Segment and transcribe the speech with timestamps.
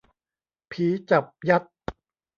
[0.71, 1.63] ผีจับยัด